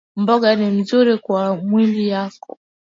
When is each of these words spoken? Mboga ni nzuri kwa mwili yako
Mboga 0.21 0.49
ni 0.57 0.65
nzuri 0.77 1.13
kwa 1.23 1.43
mwili 1.55 2.03
yako 2.13 2.51